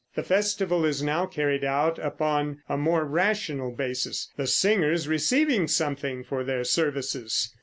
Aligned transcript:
The 0.15 0.23
festival 0.23 0.83
is 0.83 1.03
now 1.03 1.27
carried 1.27 1.63
out 1.63 1.99
upon 1.99 2.63
a 2.67 2.75
more 2.75 3.05
rational 3.05 3.69
basis, 3.69 4.31
the 4.35 4.47
singers 4.47 5.07
receiving 5.07 5.67
something 5.67 6.23
for 6.23 6.43
their 6.43 6.63
services. 6.63 7.53